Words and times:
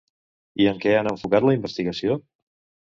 I 0.65 0.67
en 0.71 0.81
què 0.85 0.95
han 1.01 1.11
enfocat 1.13 1.49
la 1.49 1.57
investigació? 1.61 2.21